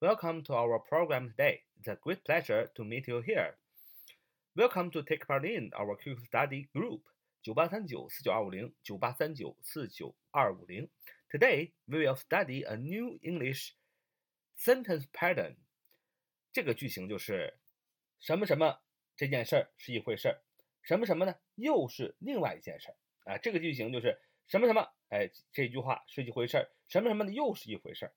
[0.00, 1.62] Welcome to our program today.
[1.76, 3.56] It's a great pleasure to meet you here.
[4.54, 7.00] Welcome to take part in our Q study group.
[7.42, 10.88] 九八三九四九二五零九八三九四九二五零。
[11.28, 13.72] Today we will study a new English
[14.56, 15.56] sentence pattern.
[16.52, 17.58] 这个句型就是
[18.20, 18.78] 什么什么
[19.16, 20.40] 这件事儿是一回事儿，
[20.82, 23.38] 什么什么呢又是另外一件事儿啊。
[23.38, 28.12] 这个句型就是什么什么，哎，这句话是一回事儿，什么什么的又是一回事儿。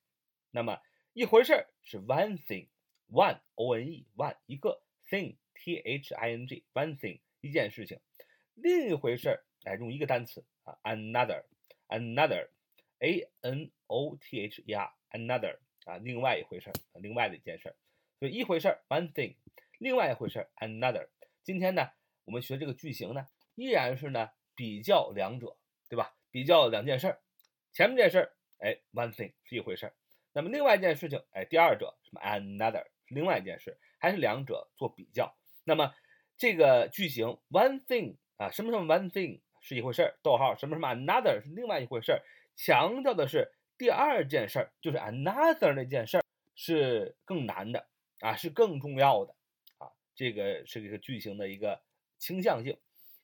[0.52, 0.78] 那么
[1.14, 7.20] 一回事儿是 one thing，one o n e one 一个 thing t h i n g one thing
[7.42, 8.00] 一件事情。
[8.54, 12.48] 另一回事儿，哎，用一个单词啊，another，another
[13.00, 17.76] a n o t h e r another 啊，另外一回事儿，另外的一件事儿。
[18.18, 19.36] 所以一回事儿 one thing，
[19.78, 21.08] 另外一回事儿 another。
[21.42, 21.90] 今天呢，
[22.24, 25.58] 我们学这个句型呢，依然是呢比较两者，
[25.90, 26.16] 对吧？
[26.30, 27.20] 比较两件事儿，
[27.70, 29.94] 前面这事儿，哎，one thing 是一回事儿。
[30.34, 35.36] 那么另外一件事情，哎，第二者什么 another 另外一件事，还是两者做比较。
[35.64, 35.94] 那么
[36.38, 42.22] 这个句型 one thing 啊，什么什么 one thing 是一回事儿，逗号什么什么 another 是另外一回事儿，
[42.56, 47.86] 强调的是第二件事儿，就是 another 那件事儿是更难的
[48.20, 49.34] 啊，是更重要的
[49.76, 51.82] 啊，这个是一个句型的一个
[52.18, 52.78] 倾向性。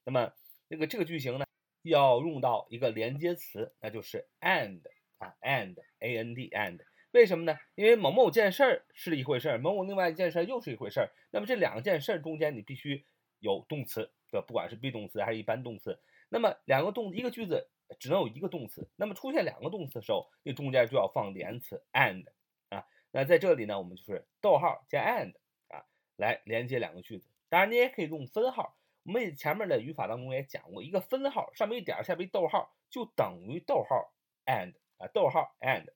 [0.04, 0.30] 那么
[0.68, 1.46] 这个这个句型呢，
[1.82, 4.82] 要用到一个连接词，那就是 and
[5.16, 6.80] 啊，and a n d and。
[7.18, 7.58] 为什么呢？
[7.74, 11.10] 因为某某件事儿是一回事儿，某某另外一件事儿又是一回事儿。
[11.32, 13.04] 那么这两件事儿中间你必须
[13.40, 14.44] 有动词，对吧？
[14.46, 16.00] 不管是 be 动词还是一般动词。
[16.28, 18.88] 那么两个动一个句子只能有一个动词。
[18.94, 22.24] 那么出现两个动词的时候，你中间就要放连词 and
[22.68, 22.86] 啊。
[23.10, 25.34] 那在这里呢，我们就是逗号加 and
[25.74, 25.82] 啊，
[26.14, 27.28] 来连接两个句子。
[27.48, 28.78] 当然你也可以用分号。
[29.02, 34.14] 我们前面的语法当中也讲过，一个分号上面一点下边逗号就等于逗号
[34.46, 35.88] and 啊，逗号 and。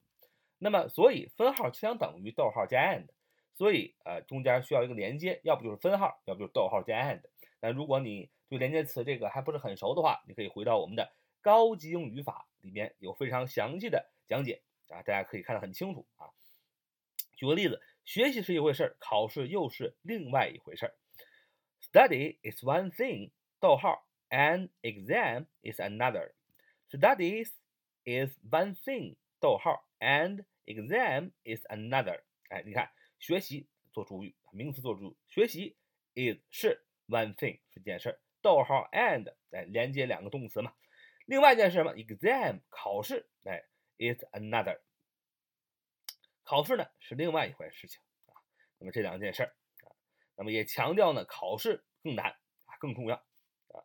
[0.65, 3.09] 那么，所以分号相等于逗号加 and，
[3.53, 7.23] 所以呃中间需要一个连接，要不就是分号，要不就是逗号加 and。
[7.61, 16.31] 那如果你对连接词这个还不是很熟的话，你可以回到我们的高级英语法里面有非常详细的讲解啊，大家可以看得很清楚啊。
[17.35, 20.95] 举个例子，学习是一回事儿，考试又是另外一回事儿。
[21.81, 26.31] Study is one thing，逗号，and exam is another。
[26.89, 27.51] Studies
[28.05, 35.77] is one thing，逗号，and Exam is another，哎，你看，学习做主语，名词做主语，学习
[36.15, 40.73] is 是 one thing 是一件事儿，逗号 and 哎连接两个动词嘛。
[41.27, 43.65] 另外一件事什么？Exam 考试哎
[43.99, 44.81] is another，
[46.45, 48.39] 考试呢是另外一回事情啊。
[48.79, 49.91] 那么这两件事儿啊，
[50.37, 52.27] 那么也强调呢考试更难
[52.67, 53.83] 啊更重要啊。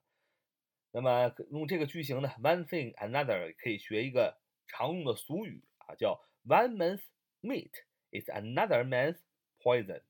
[0.92, 6.24] 那么用这个句型呢，one thing another 可以学一个常用的俗语啊，叫。
[6.47, 7.01] One man's
[7.43, 7.73] meat
[8.11, 9.17] is another man's
[9.63, 10.01] poison.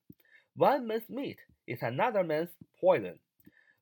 [0.55, 2.51] One man's meat is another man's
[2.81, 3.19] poison.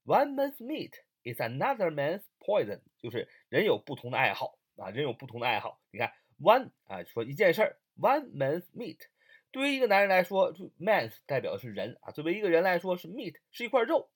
[0.04, 2.80] One man's meat is another man's poison.
[2.98, 5.80] 就是人有不同的爱好啊，人有不同的爱好。
[5.90, 8.98] 你看，one 啊，说一件事儿，one man's meat。
[9.52, 14.08] 对于一个男人来说，man 代表的是人啊，作为一个人来说是 meat 是一块肉，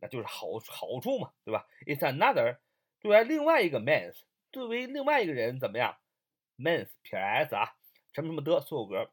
[0.00, 1.66] 那就是好好处嘛，对吧？
[1.86, 2.58] It's another
[3.00, 4.20] 对于另外一个 man's，
[4.52, 5.96] 作为另外一个人怎么样
[6.57, 7.75] ？man's 撇 s 啊，
[8.13, 9.11] 什么什么的所有格，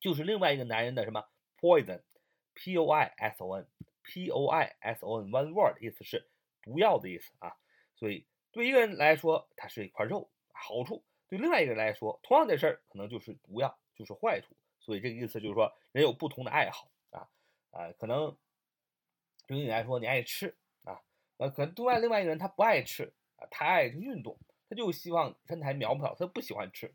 [0.00, 1.24] 就是另外一个男人的什么
[1.60, 6.28] poison，p o i s o n，p o i s o n，one word 意思是
[6.60, 7.56] 毒药的意思啊。
[7.94, 14.56] 所以对一个人来说，它是一块肉，好处；对另外一个人来说，同样的事儿可能就是毒药，就是坏处。
[14.80, 17.28] 所以这个意思就是说，人有不同的爱好啊
[17.70, 18.36] 啊，可能
[19.46, 21.00] 对于你来说，你爱吃啊，
[21.36, 24.36] 呃，可能对外另外一个人他不爱吃啊，他爱运动。
[24.72, 26.94] 他就希望身材苗条，他不喜欢吃。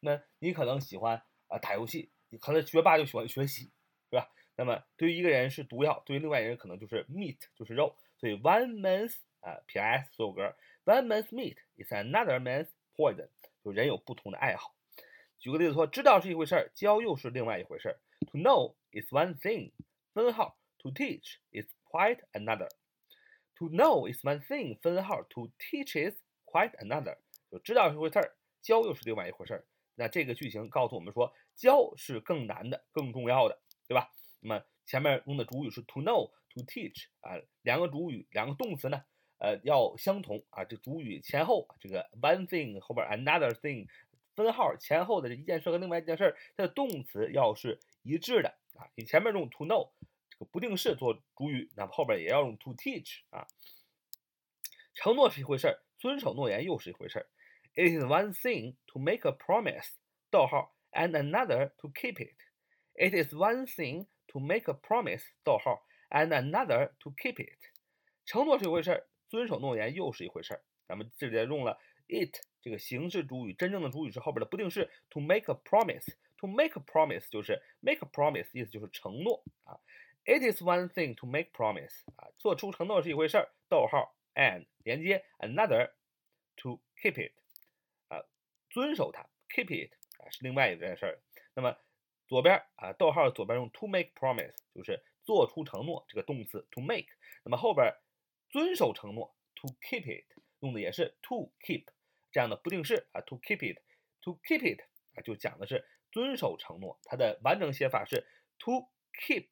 [0.00, 3.72] 那你可能喜欢啊打游戏，你可能学霸就喜欢学习，
[4.10, 4.30] 是吧？
[4.56, 7.96] 那么对于一个人是毒药，对于另外一个人可能就是 meat，就是肉。
[8.18, 10.10] 所以 one man's 啊 P.S.
[10.12, 10.54] 所有格
[10.84, 13.30] ，one man's meat is another man's poison。
[13.64, 14.74] 就人有不同的爱好。
[15.38, 17.98] 举个例子说，知道是一回事儿，教又是另外一回事儿。
[18.26, 19.72] To know is one thing，
[20.12, 20.58] 分号。
[20.80, 22.68] To teach is quite another。
[23.56, 25.22] To know is one thing，分号。
[25.30, 26.18] To teach is
[26.54, 27.16] Quite another，
[27.50, 29.66] 就知道是回事儿，教又是另外一回事儿。
[29.96, 33.58] 那这个句型告诉我们说，教是更难的、更重要的，
[33.88, 34.12] 对吧？
[34.38, 39.02] 那么前面用的主语是 to know，to teach 啊，两个主语，两个动词呢，
[39.38, 40.64] 呃，要相同啊。
[40.64, 43.88] 这主语前后这个 one thing 后边 another thing，
[44.36, 48.86] 分号前后的这一件事和另外一件事，它的动词要是一致的啊。
[48.94, 49.90] 你前面用 to know
[50.30, 53.44] 这个不定式做主语，那么后边也要用 to teach 啊。
[54.94, 55.82] 承诺是一回事儿。
[56.03, 57.27] 遵守诺言又是一回事儿。
[57.75, 59.93] It is one thing to make a promise，
[60.29, 62.35] 逗号 and another to keep it.
[62.93, 67.59] It is one thing to make a promise，逗号，and another to keep it。
[68.25, 70.61] 承诺是一回事儿，遵守诺言又是一回事儿。
[70.87, 79.77] 咱们这里用了 it 这个形式主语，真正的主语是后边的不定式 to make a promise。to make a promise 就是 make a promise，意思就是承诺啊。
[80.25, 85.92] It is one thing to make promise 啊，做出承诺是一回事儿，逗号 and 连接 another
[86.56, 87.32] to keep it
[88.08, 88.22] 啊，
[88.70, 91.20] 遵守它 keep it 啊是另外一件事儿。
[91.54, 91.76] 那么
[92.26, 97.06] 左边啊，逗号左边用 to make promise，就是做出承诺这个动词 to make。
[97.44, 97.94] 那么后边
[98.50, 100.26] 遵守承诺 to keep it，
[100.60, 101.86] 用的也是 to keep
[102.32, 104.80] 这样的不定式啊，to keep it，to keep it
[105.14, 106.98] 啊，就讲的是遵守承诺。
[107.04, 108.26] 它的完整写法是
[108.58, 109.48] to keep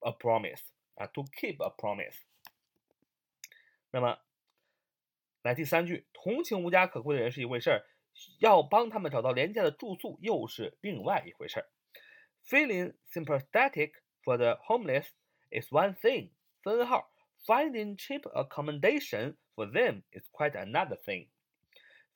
[0.00, 0.62] a promise
[0.94, 2.18] 啊，to keep a promise。
[3.92, 4.18] 那么
[5.42, 7.84] 来第三句，同情无家可归的人是一回事儿，
[8.40, 11.68] 要帮他们找到廉价的住宿又是另外一回事儿。
[12.48, 13.92] Feeling sympathetic
[14.24, 15.06] for the homeless
[15.50, 16.30] is one thing.
[16.62, 17.10] 分号
[17.44, 21.28] Finding cheap accommodation for them is quite another thing.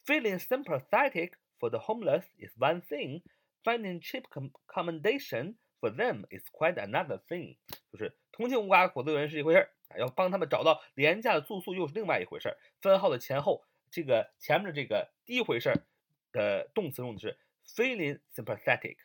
[0.05, 3.23] Feeling sympathetic for the homeless is one thing.
[3.65, 7.57] Finding cheap accommodation for them is quite another thing.
[7.91, 12.59] 就是同情无家可归的人是一回事儿，要帮他们找到廉价的住宿又是另外一回事儿。
[12.81, 15.87] 分号的前后，这个前面的这个第一回事儿
[16.33, 18.97] 的动词用的是 feeling sympathetic。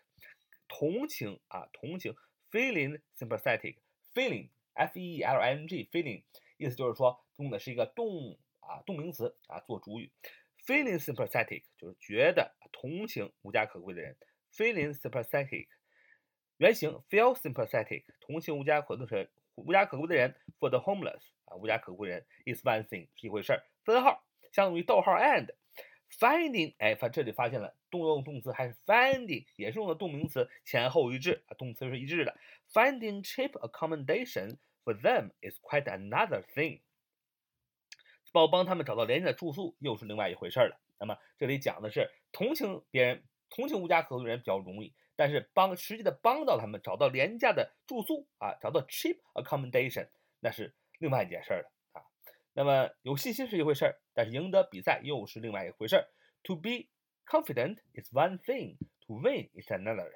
[0.67, 2.15] 同情啊，同情
[2.49, 6.23] ，feeling sympathetic，feeling f e e l i n g feeling
[6.57, 10.09] 意思就是说用的是一个动啊动名词啊做主语
[10.65, 14.15] ，feeling sympathetic 就是觉得同情无家可归的人
[14.53, 15.67] ，feeling sympathetic
[16.55, 19.29] 原型 feel sympathetic 同情无家可归的人
[19.61, 25.49] 无家可归的人 for the homeless 啊无家可归人 is one thing 是一回事儿，分号相当于逗号 and。
[26.19, 32.35] Finding，哎，发这里发现了动用动词还是 finding，也是用的动名词，前后一致啊，动词是一致的。
[32.73, 36.81] Finding cheap accommodation for them is quite another thing。
[38.33, 40.77] 帮帮他们找到廉价的住宿又是另外一回事了。
[40.99, 50.09] 那么这里讲的是同情别人，同情无家可归的人比较容易，但是帮实际的帮到他们找到廉价的住宿啊，找到 cheap accommodation
[50.39, 52.01] 那是另外一件事儿了啊。
[52.53, 56.07] 那么有信心是一回事儿，但是赢得比赛又是另外一回事儿。
[56.45, 56.87] To be
[57.27, 60.09] confident is one thing, to win is another.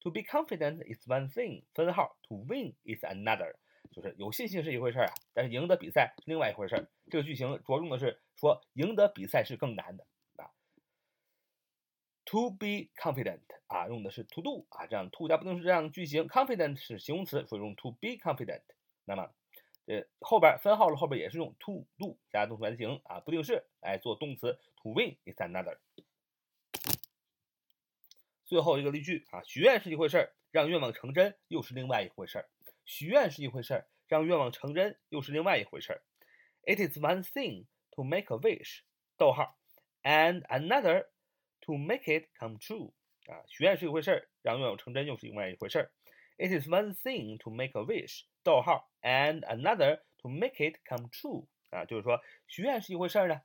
[0.00, 1.62] To be confident is one thing.
[1.72, 3.54] 分号，to win is another，
[3.92, 6.84] 就是有信心是一回事儿啊，但是赢得比赛是另外一回事儿。
[7.08, 10.04] 这个句型着重的是说赢得比赛是更难的。
[12.30, 18.60] To be confident 啊，用的是 to do 啊，这样 to 加不定式这样的句型，confident 是形容词，所以用 to be confident。
[19.06, 19.30] 那么
[19.86, 25.78] 呃，后边分号了，后边也是用 to do 加动词原形啊，不定式来做动词 to win is another。
[28.44, 32.50] 最后一个例句啊，许愿是一回事儿，让愿望成真又是另外一回事儿。
[32.84, 36.02] 许愿是一回事儿，让愿望成真又是另外一回事儿。
[36.64, 38.80] It is one thing to make a wish，
[39.16, 39.58] 逗号
[40.02, 41.06] ，and another
[41.62, 42.92] to make it come true。
[43.26, 45.92] 啊，许愿是一回事儿，让愿望成真又是另外一回事儿。
[46.38, 51.46] It is one thing to make a wish，逗号，and another to make it come true。
[51.70, 53.42] 啊，就是说许愿是一回事儿呢，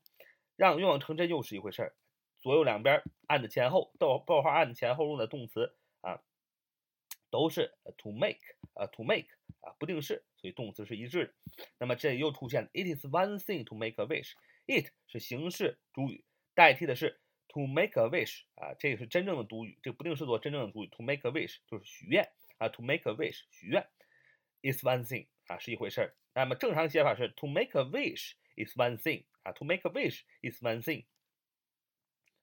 [0.56, 1.96] 让愿望成真又是一回事儿。
[2.40, 6.22] 左右两边按的前后，逗逗号按的前后用的动词啊，
[7.30, 8.40] 都是 to make，
[8.74, 9.28] 啊 to make，
[9.62, 11.34] 啊不定式，所以动词是一致的。
[11.80, 17.20] 那么这里又出现 it is one thing to make a wish，it 是形式主语，代替的是
[17.53, 22.31] to make a wish，啊这个是真正的主语，这个不定式做真正的主语 to make a wish 就是许愿。
[22.59, 23.87] 啊，to make a wish 许愿，
[24.63, 26.17] is one thing 啊是一回事儿。
[26.35, 31.05] 那么正常写法是 to make a wish is one thing 啊，to make a wish is one thing。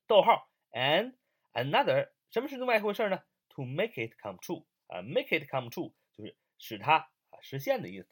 [0.07, 1.15] 逗号 and
[1.51, 3.21] another 什么是另外一回事儿呢？
[3.49, 6.95] to make it come true 啊，make it come true 就是使它
[7.31, 8.07] 啊实现的意思。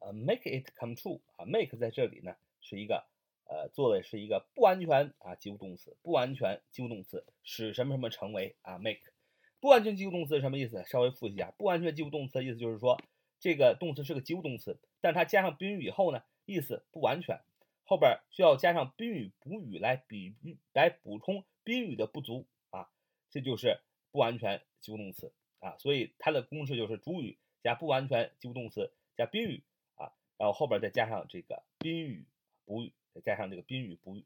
[0.00, 3.06] 呃，make it come true 啊，make 在这里呢是一个
[3.49, 9.01] 呃做的是一个不完全啊及物动词，不完全及物动词使什么什么成为啊 make。
[9.59, 10.85] 不完全及物动词是什么意思？
[10.85, 12.97] 稍微复习一下，不完全及物动词的意思就是说，
[13.41, 17.41] 这个动词是个及物动词，但它加上宾语以后呢，意思不完全，
[17.83, 22.87] 后边需要加上宾语补语来比喻来补充宾语的不足啊，
[23.29, 23.79] 这就是
[24.11, 25.75] 不完全及物动词啊。
[25.77, 29.61] 所以它的公式就是主语加不完全及物动词加宾语
[29.95, 32.23] 啊，然后后边再加上这个宾语
[32.63, 34.25] 补语，再加上这个宾语补语。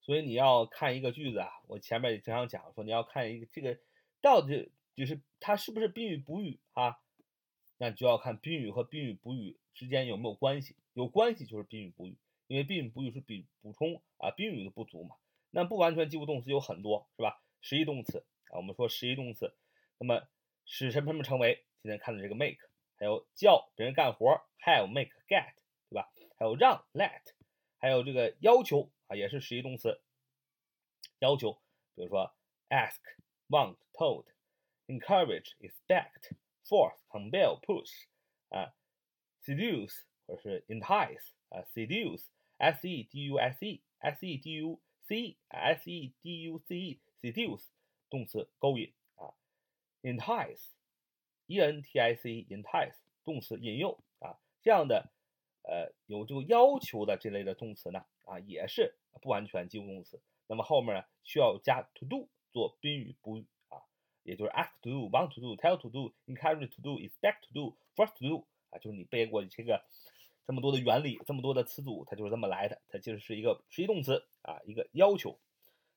[0.00, 3.78] 所以你要看一个句子啊，我前面也经常讲说，你要看一个这个。
[4.20, 6.98] 到底就是它是不是宾语补语啊？
[7.76, 12.16] 那就要看宾语和宾语补语之间有没有关系，有关系就是宾语补语，
[12.48, 15.14] 因为宾语补语是比补充啊宾语的不足嘛。
[15.50, 17.40] 那不完全及物动词有很多是吧？
[17.60, 19.54] 实义动词啊，我们说实义动词，
[19.98, 20.26] 那么
[20.64, 21.64] 使什么什么成为？
[21.80, 22.58] 今天看的这个 make，
[22.96, 25.52] 还有叫别人干活，have make get，
[25.88, 26.10] 对吧？
[26.36, 27.22] 还有让 let，
[27.78, 30.00] 还有这个要求啊，也是实义动词，
[31.20, 31.60] 要求，
[31.94, 32.34] 比如说
[32.68, 33.00] ask、
[33.48, 34.26] want、told、
[34.86, 38.06] encourage、expect、force、compel、push
[38.48, 38.74] 啊
[39.44, 46.42] ，seduce 或者是 entice 啊，seduce，s e d u s e，s e d u c e，s e d
[46.42, 47.66] u c e，seduce
[48.10, 49.32] 动词勾引啊
[50.02, 55.12] ，entice，e n t i c e，entice 动词引诱啊，这样的。
[55.68, 60.18] 呃，有这个要求的这类的动词呢，啊，也是不完全及物动词。
[60.46, 63.84] 那么后面呢，需要加 to do 做宾语补语啊，
[64.22, 69.84] 也就是 ask to do、want to do、tell to do、encourage to do、expect to do、force to do 啊，就是你背过这个
[70.46, 72.80] 这么多的原理，这么多的词组，它就是这么来的。
[72.88, 75.38] 它其实是一个实义动词啊，一个要求。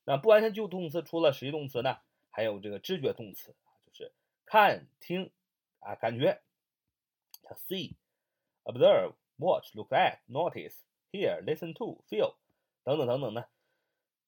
[0.04, 1.96] 那不完全及物动词除了实义动词呢，
[2.28, 3.54] 还有这个知觉动词，
[3.94, 4.12] 就是
[4.44, 5.30] 看、听
[5.78, 6.42] 啊，感觉
[7.56, 7.94] ，see、
[8.64, 9.14] observe。
[9.42, 10.76] Watch, look at, notice,
[11.10, 12.36] hear, listen to, feel，
[12.84, 13.44] 等等等等呢？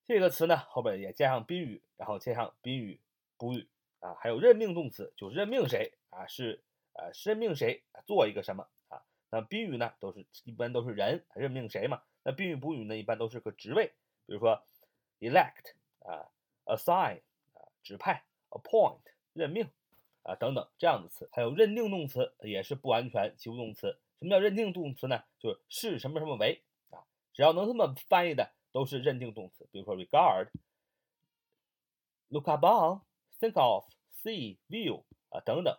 [0.04, 3.00] 这个词呢后边也加上宾语，然后加上宾语
[3.38, 3.68] 补语
[4.00, 6.26] 啊，还有任命动词，就任命谁啊？
[6.26, 9.04] 是呃，任命谁做一个什么啊？
[9.30, 12.02] 那宾语呢都是一般都是人任命谁嘛？
[12.24, 13.92] 那宾语补语呢一般都是个职位，
[14.26, 14.64] 比如说
[15.20, 16.26] elect 啊
[16.64, 17.20] ，assign
[17.52, 18.98] 啊，指派，appoint
[19.32, 19.70] 任命
[20.24, 23.96] 啊等等这样的词，还有认定动词也是不完全及物动词。
[24.18, 25.22] 什么叫认定动词呢？
[25.38, 29.68] 就是视什么什么为啊，只要能这么翻译的，都是认定动词。
[29.70, 30.48] 比如说 regard、
[32.28, 33.02] look upon、
[33.38, 33.84] think of、
[34.22, 35.76] see、view 啊等等。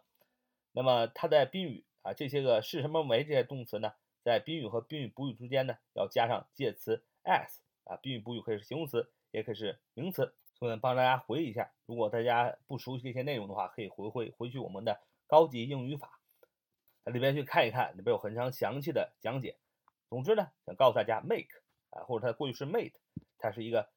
[0.74, 10.36] 那么它在宾语啊这些个视什么为这些动词呢，在宾语和宾语补语之间呢，要加上介词 as 啊，宾语补语可以是形容词，也可以是名词。
[10.54, 16.15] 所以呢帮大家回忆一下，如果大家不熟悉这些内容的话，可以回回回去我们的高级英语法。
[17.06, 19.58] 里边去看一看，里边有很长详细的讲解。
[20.10, 22.94] 总之呢，想告诉大家，make 啊，或者它的过去式 made，
[23.38, 23.90] 它是一个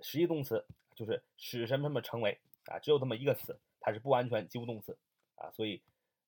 [0.00, 4.96] 实义动词，就是使什么什么成为啊，只有这么一个词，它是不完全及物动词
[5.36, 5.82] 啊，所以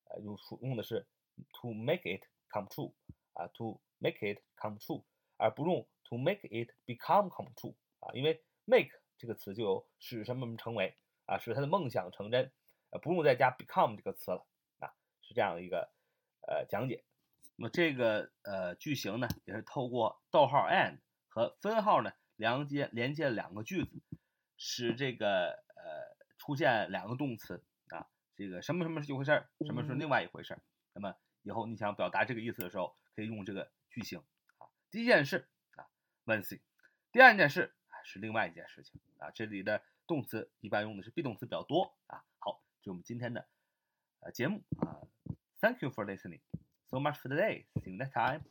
[0.04, 1.06] 呃用用的是
[1.54, 2.92] to make it come true
[3.34, 5.02] 啊，to make it come true，
[5.36, 10.94] 而不用 to make it become come true 啊，因为 make 这个词就有使什么什么成为
[11.26, 12.50] 啊，使他的梦想成真，
[12.90, 14.46] 呃，不用再加 become 这个词了
[14.80, 15.90] 啊，是这样的一个。
[16.50, 17.04] 呃，讲解，
[17.54, 24.02] 那么这个呃句型呢，也是透过逗号 and 和分号呢连接连接两个句子，
[24.56, 30.60] 使这个呃出现两个动词啊，这个什么什么是一回事儿，什么是另外一回事儿。
[30.92, 34.18] 那么以后你想表达这个意思的时候，可以用这个句型
[34.58, 34.66] 啊。
[34.90, 35.86] 第一件事啊
[36.24, 36.58] ，one thing；
[37.12, 39.30] 第二件事是另外一件事情啊。
[39.30, 42.24] 这里的动词一般用的是 be 动词比较多啊。
[42.40, 43.46] 好，就我们今天的
[44.18, 44.98] 呃节目啊。
[45.60, 46.40] Thank you for listening.
[46.90, 47.66] So much for today.
[47.84, 48.42] See you next time.